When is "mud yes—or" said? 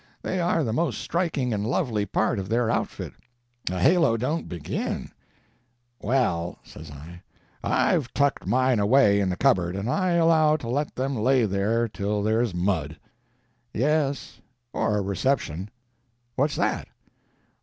12.55-14.97